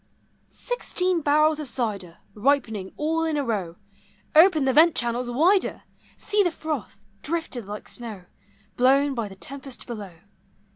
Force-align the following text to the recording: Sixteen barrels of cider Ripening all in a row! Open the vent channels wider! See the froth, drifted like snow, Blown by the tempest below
Sixteen 0.47 1.21
barrels 1.21 1.59
of 1.59 1.67
cider 1.67 2.17
Ripening 2.33 2.91
all 2.97 3.23
in 3.23 3.37
a 3.37 3.43
row! 3.43 3.75
Open 4.33 4.65
the 4.65 4.73
vent 4.73 4.95
channels 4.95 5.29
wider! 5.29 5.83
See 6.17 6.41
the 6.41 6.49
froth, 6.49 7.03
drifted 7.21 7.67
like 7.67 7.87
snow, 7.87 8.25
Blown 8.75 9.13
by 9.13 9.27
the 9.27 9.35
tempest 9.35 9.85
below 9.85 10.13